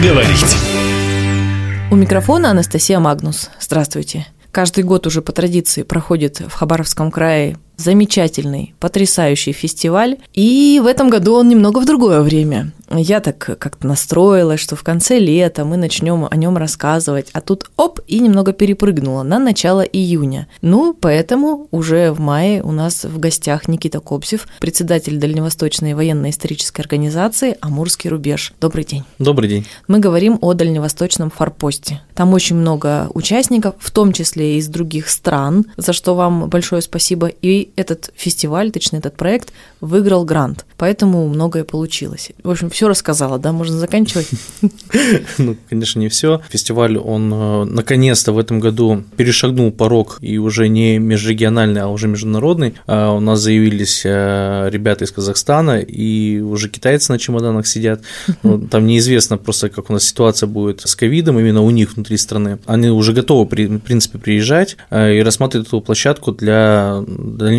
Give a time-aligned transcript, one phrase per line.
[0.00, 0.56] Поговорить.
[1.90, 3.50] У микрофона Анастасия Магнус.
[3.60, 4.26] Здравствуйте.
[4.50, 10.18] Каждый год уже по традиции проходит в Хабаровском крае замечательный, потрясающий фестиваль.
[10.34, 12.72] И в этом году он немного в другое время.
[12.92, 17.70] Я так как-то настроилась, что в конце лета мы начнем о нем рассказывать, а тут
[17.76, 20.48] оп, и немного перепрыгнула на начало июня.
[20.60, 27.56] Ну, поэтому уже в мае у нас в гостях Никита Кобзев, председатель Дальневосточной военно-исторической организации
[27.60, 28.54] «Амурский рубеж».
[28.60, 29.04] Добрый день.
[29.20, 29.66] Добрый день.
[29.86, 32.00] Мы говорим о дальневосточном форпосте.
[32.14, 37.28] Там очень много участников, в том числе из других стран, за что вам большое спасибо.
[37.28, 42.30] И этот фестиваль, точнее этот проект, выиграл грант, поэтому многое получилось.
[42.42, 44.28] В общем, все рассказала, да, можно заканчивать?
[45.38, 46.40] Ну, конечно, не все.
[46.50, 52.08] Фестиваль, он э, наконец-то в этом году перешагнул порог и уже не межрегиональный, а уже
[52.08, 52.74] международный.
[52.86, 58.02] А у нас заявились э, ребята из Казахстана, и уже китайцы на чемоданах сидят.
[58.42, 62.16] Ну, там неизвестно просто, как у нас ситуация будет с ковидом именно у них внутри
[62.16, 62.58] страны.
[62.66, 67.02] Они уже готовы, в принципе, приезжать э, и рассматривать эту площадку для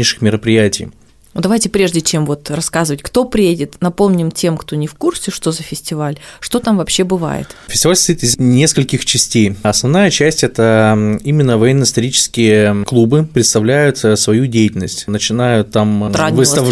[0.02, 0.90] дальнейших мероприятий.
[1.34, 5.52] Ну, давайте прежде чем вот рассказывать, кто приедет, напомним тем, кто не в курсе, что
[5.52, 7.48] за фестиваль, что там вообще бывает.
[7.68, 9.56] Фестиваль состоит из нескольких частей.
[9.64, 15.08] Основная часть– это именно военно-исторические клубы представляют э, свою деятельность.
[15.08, 16.68] Начинают там выстав...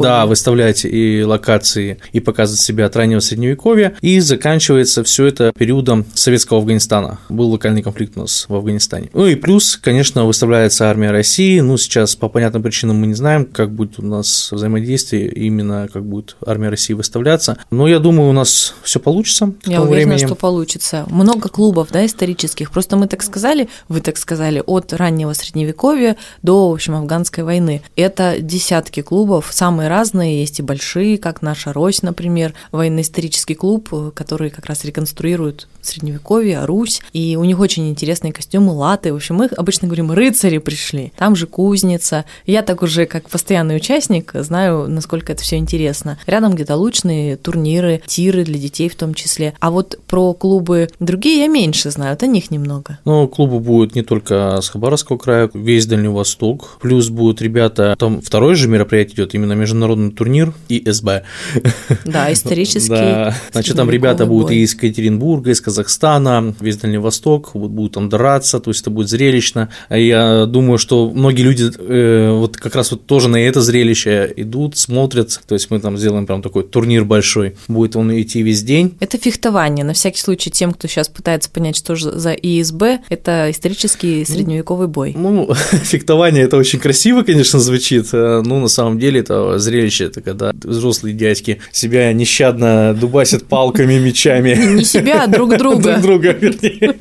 [0.00, 6.06] да, выставлять и локации, и показывать себя от раннего средневековья, и заканчивается все это периодом
[6.14, 7.18] советского Афганистана.
[7.28, 9.10] Был локальный конфликт у нас в Афганистане.
[9.12, 11.58] Ну и плюс, конечно, выставляется армия России.
[11.60, 16.04] Ну, сейчас по понятным причинам мы не знаем, как будет у нас взаимодействие, именно как
[16.04, 17.58] будет армия России выставляться.
[17.70, 19.54] Но я думаю, у нас все получится.
[19.64, 20.26] Я уверена, времени.
[20.26, 21.06] что получится.
[21.08, 22.70] Много клубов, да, исторических.
[22.70, 27.82] Просто мы так сказали, вы так сказали, от раннего средневековья до, в общем, афганской войны.
[27.96, 34.50] Это десятки клубов, самые разные, есть и большие, как наша Рось, например, военно-исторический клуб, который
[34.50, 39.12] как раз реконструирует средневековье, Русь, и у них очень интересные костюмы, латы.
[39.12, 42.24] В общем, мы обычно говорим, рыцари пришли, там же кузница.
[42.46, 46.18] Я так уже как постоянный участник участник, знаю, насколько это все интересно.
[46.26, 49.54] Рядом где-то лучные турниры, тиры для детей в том числе.
[49.60, 52.98] А вот про клубы другие я меньше знаю, о них немного.
[53.04, 56.78] Ну, клубы будут не только с Хабаровского края, весь Дальний Восток.
[56.80, 61.22] Плюс будут ребята, там второе же мероприятие идет, именно международный турнир ИСБ.
[62.04, 62.88] Да, исторический.
[62.88, 68.08] Да, значит, там ребята будут и из Екатеринбурга, из Казахстана, весь Дальний Восток, будут там
[68.08, 69.68] драться, то есть это будет зрелищно.
[69.90, 74.32] Я думаю, что многие люди э, вот как раз вот тоже на это зрелище зрелище,
[74.36, 78.62] идут, смотрят, то есть мы там сделаем прям такой турнир большой, будет он идти весь
[78.62, 78.96] день.
[79.00, 83.50] Это фехтование, на всякий случай тем, кто сейчас пытается понять, что же за ИСБ, это
[83.50, 85.12] исторический ну, средневековый бой.
[85.16, 90.22] Ну, фехтование это очень красиво, конечно, звучит, э, ну, на самом деле это зрелище, это
[90.22, 94.54] когда взрослые дядьки себя нещадно дубасят палками, мечами.
[94.74, 95.98] Не себя, а друг друга.
[95.98, 96.96] Друг друга, вернее.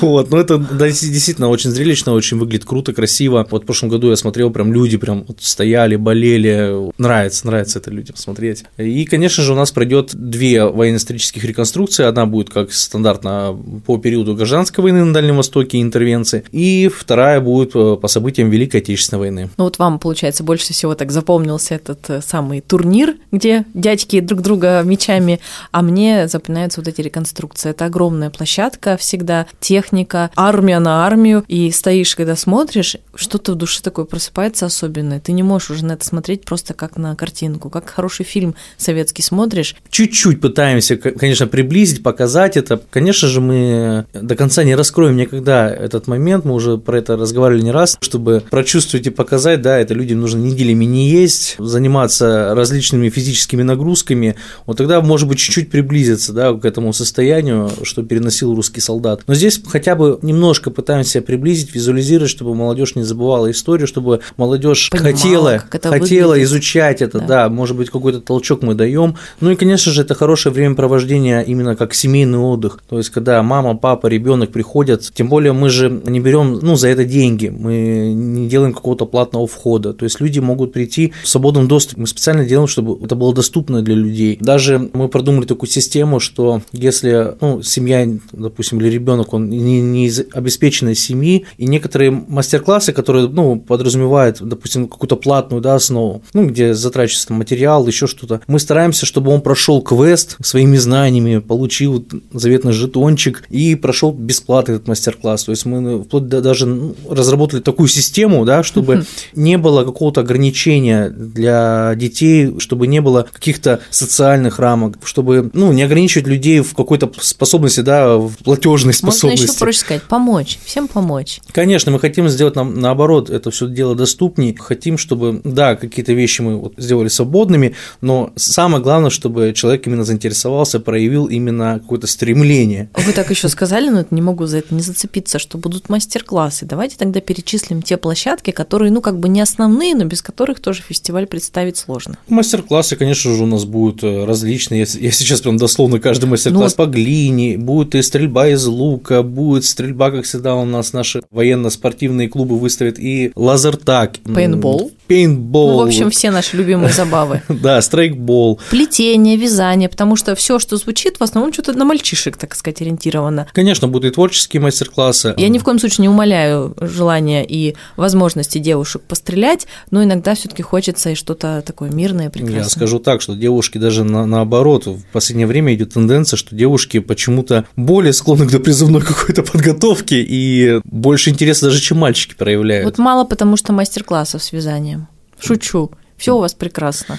[0.00, 3.46] Вот, но это действительно очень зрелищно, очень выглядит круто, красиво.
[3.50, 6.92] Вот в прошлом году я смотрел, прям люди прям стояли, болели.
[6.96, 8.64] Нравится, нравится это людям смотреть.
[8.78, 12.04] И, конечно же, у нас пройдет две военно-исторических реконструкции.
[12.04, 16.44] Одна будет, как стандартно, по периоду гражданской войны на Дальнем Востоке, интервенции.
[16.52, 19.50] И вторая будет э, по событиям Великой Отечественной войны.
[19.56, 24.40] Ну вот вам, получается, больше всего так запомнился этот э, самый турнир, где дядьки друг
[24.40, 25.40] друга мечами,
[25.72, 27.70] а мне запоминаются вот эти реконструкции.
[27.70, 33.82] Это огромная площадка всегда, техника, армия на армию, и стоишь, когда смотришь, что-то в душе
[33.82, 35.20] такое просыпается особенное.
[35.20, 39.22] Ты не можешь уже на это смотреть просто как на картинку, как хороший фильм советский
[39.22, 39.76] смотришь.
[39.90, 42.80] Чуть-чуть пытаемся, конечно, приблизить, показать это.
[42.90, 47.62] Конечно же, мы до конца не раскроем никогда этот момент, мы уже про это разговаривали
[47.62, 53.08] не раз, чтобы прочувствовать и показать, да, это людям нужно неделями не есть, заниматься различными
[53.08, 54.36] физическими нагрузками,
[54.66, 59.22] вот тогда, может быть, чуть-чуть приблизиться, да, к этому состоянию, что переносил русский солдат.
[59.26, 64.90] Но здесь хотя бы немножко пытаемся приблизить, визуализировать, чтобы молодежь не забывала историю, чтобы молодежь
[64.92, 66.48] хотела, как это хотела выглядит.
[66.48, 67.26] изучать это, да.
[67.26, 69.16] да, может быть, какой-то толчок мы даем.
[69.40, 72.80] Ну и, конечно же, это хорошее времяпровождение именно как семейный отдых.
[72.88, 76.88] То есть, когда мама, папа, ребенок приходят, тем более мы же не берем, ну, за
[76.88, 79.92] это деньги, мы не делаем какого-то платного входа.
[79.92, 82.00] То есть, люди могут прийти в свободном доступе.
[82.00, 84.38] Мы специально делаем, чтобы это было доступно для людей.
[84.40, 90.06] Даже мы продумали такую систему, что если, ну, семья, допустим, или ребенок, он не, не
[90.06, 96.46] из обеспеченной семьи, и некоторые мастер-классы, которые, ну, подразумевают, допустим, какую-то платную, да, основу, ну,
[96.46, 102.06] где затрачивается там, материал, еще что-то, мы стараемся, чтобы он прошел квест своими знаниями, получил
[102.32, 105.44] заветный жетончик и прошел бесплатно этот мастер-класс.
[105.44, 109.04] То есть мы ну, вплоть до, даже ну, разработали такую систему, да, чтобы
[109.34, 115.82] не было какого-то ограничения для детей, чтобы не было каких-то социальных рамок, чтобы, ну, не
[115.82, 119.42] ограничивать людей в какой-то способности, да, в платежной способности.
[119.42, 121.40] Можно еще проще сказать, помочь, всем помочь.
[121.52, 124.54] Конечно, мы хотим сделать нам наоборот это все дело доступнее.
[124.56, 130.04] Хотим, чтобы, да, какие-то вещи мы вот сделали свободными, но самое главное, чтобы человек именно
[130.04, 132.88] заинтересовался, проявил именно какое-то стремление.
[132.94, 136.66] Вы так еще сказали, но это не могу за это не зацепиться, что будут мастер-классы.
[136.66, 140.82] Давайте тогда перечислим те площадки, которые, ну, как бы не основные, но без которых тоже
[140.82, 142.18] фестиваль представить сложно.
[142.28, 144.80] Мастер-классы, конечно же, у нас будут э, различные.
[144.80, 149.64] Я сейчас прям дословно каждый мастер-класс ну, по глине, будет и стрельба из лука, будет
[149.64, 154.18] стрельба, как всегда, у нас наши военно-спортивные клубы выставят, и лазертаг.
[154.34, 154.90] Пейнтбол.
[155.06, 155.70] Пейнтбол.
[155.70, 157.42] Ну, в общем, все наши любимые забавы.
[157.48, 158.60] Да, страйкбол.
[158.70, 163.46] Плетение, вязание, потому что все, что звучит, в основном что-то на мальчишек, так сказать, ориентировано.
[163.52, 165.34] Конечно, будут и творческие мастер-классы.
[165.36, 170.48] Я ни в коем случае не умоляю желания и возможности девушек пострелять, но иногда все
[170.48, 172.62] таки хочется и что-то такое мирное, прекрасное.
[172.62, 176.98] Я скажу так, что девушки даже на, наоборот, в последнее время идет тенденция, что девушки
[176.98, 182.63] почему-то более склонны к допризывной какой-то подготовке и больше интереса даже, чем мальчики проявляют.
[182.84, 185.08] Вот мало потому, что мастер-классов с вязанием.
[185.38, 185.90] Шучу.
[186.16, 187.18] Все у вас прекрасно.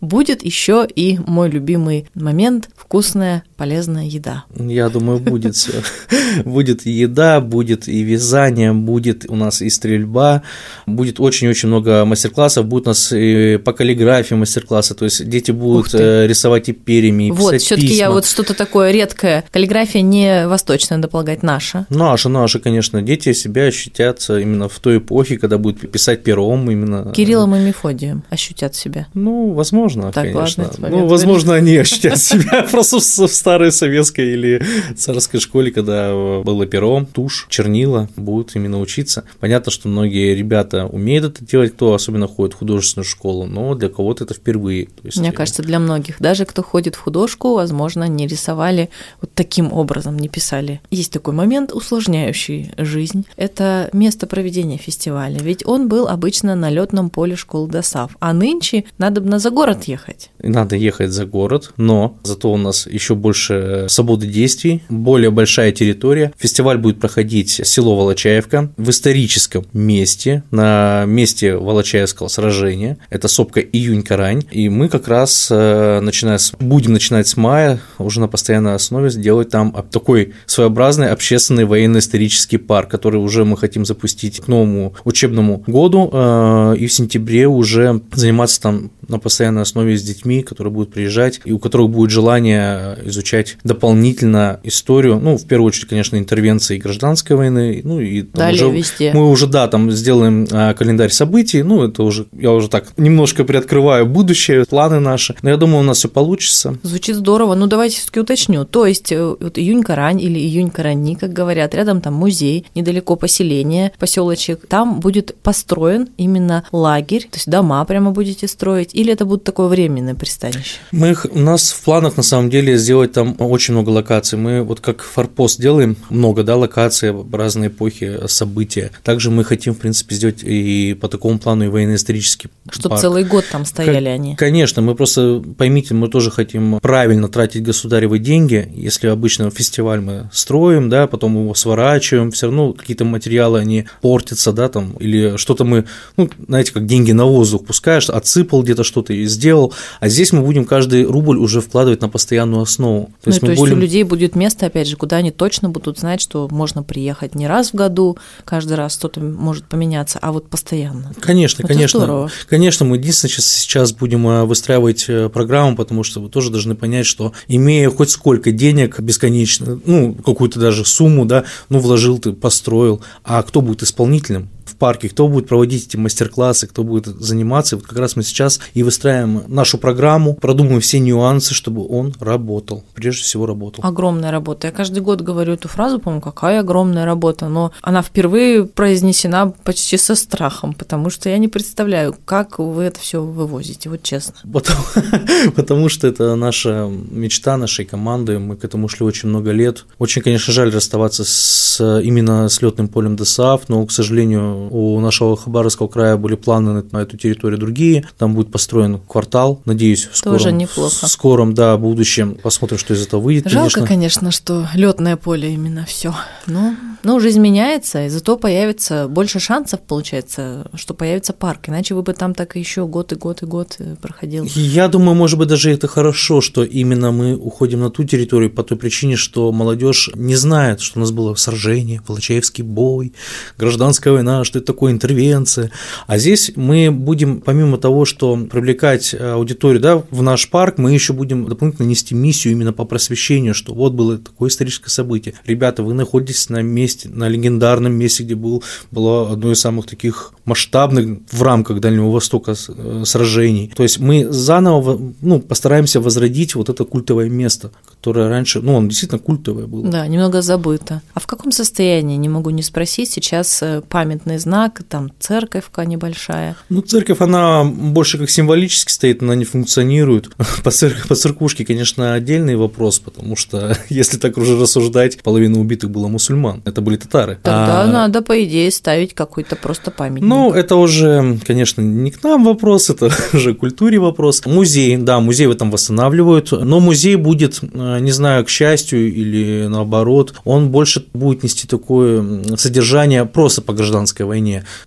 [0.00, 4.44] Будет еще и мой любимый момент– вкусная полезная еда.
[4.56, 5.82] Я думаю, будет все.
[6.44, 10.42] Будет еда, будет и вязание, будет у нас и стрельба,
[10.86, 15.92] будет очень-очень много мастер-классов, будет у нас и по каллиграфии мастер-классы, то есть дети будут
[15.92, 19.44] э, рисовать и перьями, и Вот, все таки я вот что-то такое редкое.
[19.50, 21.86] Каллиграфия не восточная, надо полагать, наша.
[21.90, 23.02] Наша, наша, конечно.
[23.02, 27.12] Дети себя ощутят именно в той эпохе, когда будут писать пером именно.
[27.12, 29.08] Кириллом и Мефодием ощутят себя.
[29.14, 30.70] Ну, возможно, так, конечно.
[30.78, 34.62] Ну, возможно, они ощутят себя просто в старой советской или
[34.96, 39.24] царской школе, когда было перо, тушь, чернила, будут ими научиться.
[39.40, 43.88] Понятно, что многие ребята умеют это делать, кто особенно ходит в художественную школу, но для
[43.88, 44.88] кого-то это впервые.
[45.02, 45.18] Есть...
[45.18, 46.20] Мне кажется, для многих.
[46.20, 48.90] Даже кто ходит в художку, возможно, не рисовали
[49.20, 50.80] вот таким образом, не писали.
[50.90, 53.26] Есть такой момент, усложняющий жизнь.
[53.36, 55.38] Это место проведения фестиваля.
[55.40, 59.50] Ведь он был обычно на летном поле школы ДОСАВ, а нынче надо бы на за
[59.50, 60.30] город ехать.
[60.42, 66.32] Надо ехать за город, но зато у нас еще больше свободы действий, более большая территория.
[66.38, 72.98] Фестиваль будет проходить село Волочаевка в историческом месте, на месте Волочаевского сражения.
[73.10, 74.44] Это сопка Июнь-Карань.
[74.50, 79.10] И мы как раз э, начиная с, будем начинать с мая уже на постоянной основе
[79.10, 85.62] сделать там такой своеобразный общественный военно-исторический парк, который уже мы хотим запустить к новому учебному
[85.66, 86.10] году.
[86.12, 91.40] Э, и в сентябре уже заниматься там на постоянной основе с детьми, которые будут приезжать
[91.44, 97.36] и у которых будет желание изучать дополнительно историю, ну, в первую очередь, конечно, интервенции гражданской
[97.36, 99.12] войны, ну, и Далее уже, везде.
[99.12, 103.44] мы уже, да, там сделаем а, календарь событий, ну, это уже, я уже так немножко
[103.44, 106.78] приоткрываю будущее, планы наши, но я думаю, у нас все получится.
[106.82, 111.74] Звучит здорово, ну, давайте все-таки уточню, то есть, э, вот июнь-карань или июнь-карани, как говорят,
[111.74, 118.10] рядом там музей, недалеко поселение, поселочек, там будет построен именно лагерь, то есть дома прямо
[118.10, 120.76] будете строить, или это будет такое временное пристанище?
[120.92, 124.38] Мы, у нас в планах, на самом деле, сделать там очень много локаций.
[124.38, 128.90] Мы вот как форпост делаем много, да, локаций, разные эпохи, события.
[129.02, 133.44] Также мы хотим, в принципе, сделать и по такому плану и военно-исторический Чтобы целый год
[133.50, 134.36] там стояли к- они.
[134.36, 138.70] Конечно, мы просто, поймите, мы тоже хотим правильно тратить государевы деньги.
[138.74, 144.52] Если обычно фестиваль мы строим, да, потом его сворачиваем, все равно какие-то материалы, они портятся,
[144.52, 145.86] да, там, или что-то мы,
[146.16, 150.42] ну, знаете, как деньги на воздух пускаешь, отсыпал где-то что-то и сделал, а здесь мы
[150.42, 153.06] будем каждый рубль уже вкладывать на постоянную основу.
[153.06, 153.74] То ну, есть, то есть будем...
[153.74, 157.46] у людей будет место, опять же, куда они точно будут знать, что можно приехать не
[157.46, 161.12] раз в году, каждый раз что-то может поменяться, а вот постоянно.
[161.20, 162.00] Конечно, Это конечно.
[162.00, 162.30] Здорово.
[162.48, 166.74] Конечно, мы единственное сейчас, сейчас будем э, выстраивать э, программу, потому что вы тоже должны
[166.74, 172.32] понять, что имея хоть сколько денег бесконечно, ну, какую-то даже сумму, да, ну, вложил ты,
[172.32, 174.48] построил, а кто будет исполнителем?
[174.80, 177.76] Парке, кто будет проводить эти мастер-классы, кто будет заниматься.
[177.76, 182.82] Вот как раз мы сейчас и выстраиваем нашу программу, продумываем все нюансы, чтобы он работал,
[182.94, 183.84] прежде всего работал.
[183.84, 184.66] Огромная работа.
[184.66, 189.98] Я каждый год говорю эту фразу, по-моему, какая огромная работа, но она впервые произнесена почти
[189.98, 194.34] со страхом, потому что я не представляю, как вы это все вывозите, вот честно.
[194.50, 194.80] Потому,
[195.54, 199.84] потому что это наша мечта нашей команды, мы к этому шли очень много лет.
[199.98, 205.36] Очень, конечно, жаль расставаться с именно с летным полем ДСАФ, но, к сожалению, у нашего
[205.36, 208.06] Хабаровского края были планы на эту территорию другие.
[208.18, 209.60] Там будет построен квартал.
[209.64, 211.06] Надеюсь, в скором, Тоже неплохо.
[211.06, 213.50] в скором да, будущем посмотрим, что из этого выйдет.
[213.50, 216.14] Жалко, конечно, конечно что летное поле именно все.
[216.46, 221.68] Ну, ну, жизнь меняется, и зато появится больше шансов, получается, что появится парк.
[221.68, 224.44] Иначе вы бы там так еще год и год и год э, проходил.
[224.54, 228.62] Я думаю, может быть, даже это хорошо, что именно мы уходим на ту территорию по
[228.62, 233.14] той причине, что молодежь не знает, что у нас было сражение, Волочаевский бой,
[233.56, 235.70] гражданская война, что это такое интервенция.
[236.06, 241.12] А здесь мы будем, помимо того, что привлекать аудиторию да, в наш парк, мы еще
[241.12, 245.34] будем дополнительно нести миссию именно по просвещению, что вот было такое историческое событие.
[245.44, 250.32] Ребята, вы находитесь на месте на легендарном месте, где был, было одно из самых таких
[250.44, 253.72] масштабных в рамках Дальнего Востока э, сражений.
[253.74, 258.88] То есть мы заново ну, постараемся возродить вот это культовое место, которое раньше, ну, он
[258.88, 259.86] действительно культовое было.
[259.86, 261.02] Да, немного забыто.
[261.14, 266.56] А в каком состоянии, не могу не спросить, сейчас э, памятный знак, там церковька небольшая?
[266.70, 270.30] Ну, церковь, она больше как символически стоит, она не функционирует.
[270.64, 275.90] По, церкви, по церквушке, конечно, отдельный вопрос, потому что, если так уже рассуждать, половина убитых
[275.90, 276.62] было мусульман.
[276.64, 277.38] Это это были татары.
[277.42, 277.86] Тогда а...
[277.86, 280.28] надо, по идее, ставить какой-то просто памятник.
[280.28, 284.42] Ну, это уже, конечно, не к нам вопрос, это уже культуре вопрос.
[284.46, 289.66] Музей, да, музей в этом восстанавливают, но музей будет, э, не знаю, к счастью или
[289.68, 294.39] наоборот, он больше будет нести такое содержание просто по гражданской войне.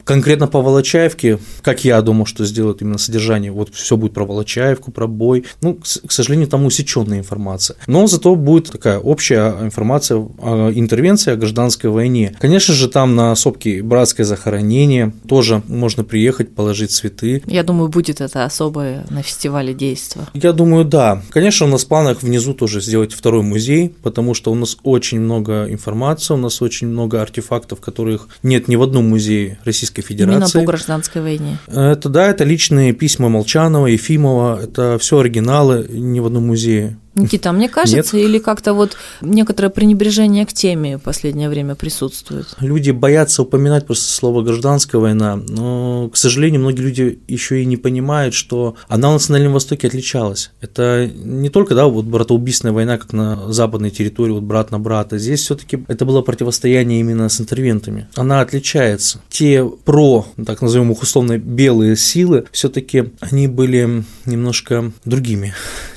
[0.04, 4.92] Конкретно по Волочаевке, как я думаю, что сделают именно содержание, вот все будет про Волочаевку,
[4.92, 5.46] про бой.
[5.62, 7.78] Ну, к сожалению, там усеченная информация.
[7.88, 12.36] Но зато будет такая общая информация, интервенция гражданской гражданской войне.
[12.40, 17.42] Конечно же, там на сопке братское захоронение тоже можно приехать, положить цветы.
[17.46, 20.28] Я думаю, будет это особое на фестивале действо.
[20.34, 21.22] Я думаю, да.
[21.30, 25.20] Конечно, у нас в планах внизу тоже сделать второй музей, потому что у нас очень
[25.20, 29.33] много информации, у нас очень много артефактов, которых нет ни в одном музее
[29.64, 30.58] Российской Федерации.
[30.58, 31.58] Именно по гражданской войне.
[31.68, 37.50] Это да, это личные письма Молчанова, Ефимова, это все оригиналы, ни в одном музее Никита,
[37.50, 38.26] а мне кажется, Нет.
[38.26, 42.48] или как-то вот некоторое пренебрежение к теме в последнее время присутствует?
[42.60, 47.78] Люди боятся упоминать просто слово «гражданская война», но, к сожалению, многие люди еще и не
[47.78, 50.52] понимают, что она на Национальном Востоке отличалась.
[50.62, 55.18] Это не только, да, вот братоубийственная война, как на западной территории, вот брат на брата.
[55.18, 58.08] Здесь все таки это было противостояние именно с интервентами.
[58.16, 59.22] Она отличается.
[59.30, 65.54] Те про, так назовем их условно, белые силы, все таки они были немножко другими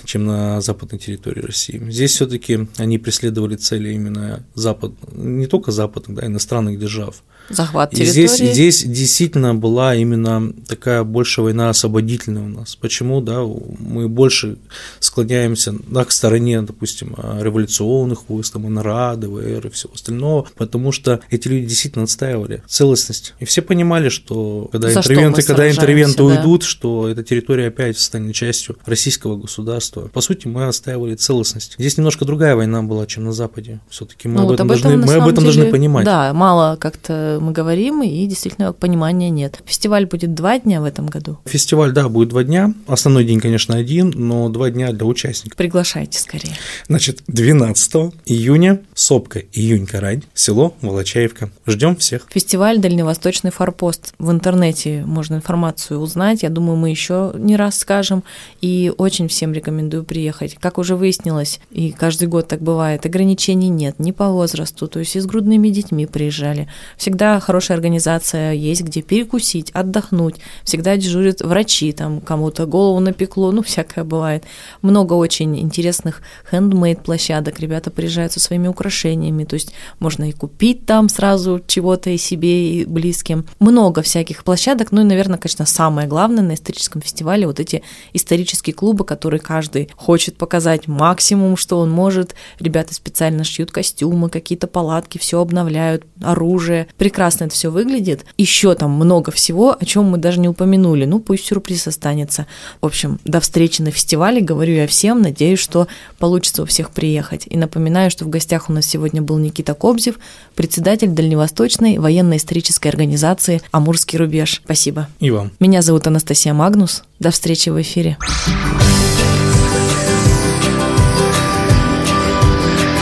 [0.06, 1.82] чем на западной территории России.
[1.90, 7.22] Здесь все-таки они преследовали цели именно запад, не только западных, да, иностранных держав.
[7.48, 8.08] Захват территории.
[8.08, 12.76] И здесь, здесь действительно была именно такая больше война освободительная у нас.
[12.76, 14.56] Почему, да, мы больше
[15.00, 21.20] склоняемся да, к стороне, допустим, революционных войск, там, НРА, ДВР и всего остального, потому что
[21.30, 23.34] эти люди действительно отстаивали целостность.
[23.38, 26.24] И все понимали, что когда За интервенты, что когда интервенты да.
[26.24, 30.08] уйдут, что эта территория опять станет частью российского государства.
[30.08, 31.74] По сути, мы отстаивали целостность.
[31.78, 33.80] Здесь немножко другая война была, чем на Западе.
[33.88, 36.04] Все-таки мы, ну, об, этом об этом, должны, мы об этом деле, должны понимать.
[36.04, 39.62] Да, мало как-то мы говорим, и действительно понимания нет.
[39.66, 41.38] Фестиваль будет два дня в этом году?
[41.44, 42.74] Фестиваль, да, будет два дня.
[42.86, 45.56] Основной день, конечно, один, но два дня для участников.
[45.56, 46.54] Приглашайте скорее.
[46.88, 51.50] Значит, 12 июня, Сопка, июнь Карань, село Волочаевка.
[51.66, 52.26] Ждем всех.
[52.30, 54.14] Фестиваль «Дальневосточный форпост».
[54.18, 56.42] В интернете можно информацию узнать.
[56.42, 58.24] Я думаю, мы еще не раз скажем.
[58.60, 60.56] И очень всем рекомендую приехать.
[60.60, 65.16] Как уже выяснилось, и каждый год так бывает, ограничений нет ни по возрасту, то есть
[65.16, 66.68] и с грудными детьми приезжали.
[66.96, 70.36] Всегда всегда хорошая организация есть, где перекусить, отдохнуть.
[70.62, 74.44] Всегда дежурят врачи, там кому-то голову напекло, ну, всякое бывает.
[74.82, 77.58] Много очень интересных хендмейд площадок.
[77.58, 82.80] Ребята приезжают со своими украшениями, то есть можно и купить там сразу чего-то и себе,
[82.80, 83.44] и близким.
[83.58, 88.74] Много всяких площадок, ну и, наверное, конечно, самое главное на историческом фестивале вот эти исторические
[88.74, 92.34] клубы, которые каждый хочет показать максимум, что он может.
[92.60, 98.26] Ребята специально шьют костюмы, какие-то палатки, все обновляют, оружие прекрасно это все выглядит.
[98.36, 101.06] Еще там много всего, о чем мы даже не упомянули.
[101.06, 102.46] Ну, пусть сюрприз останется.
[102.82, 104.42] В общем, до встречи на фестивале.
[104.42, 105.22] Говорю я всем.
[105.22, 107.46] Надеюсь, что получится у всех приехать.
[107.48, 110.16] И напоминаю, что в гостях у нас сегодня был Никита Кобзев,
[110.54, 114.60] председатель Дальневосточной военно-исторической организации «Амурский рубеж».
[114.62, 115.08] Спасибо.
[115.18, 115.52] И вам.
[115.58, 117.02] Меня зовут Анастасия Магнус.
[117.18, 118.18] До встречи в эфире.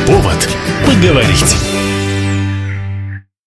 [0.07, 0.49] Повод
[0.87, 1.84] поговорить.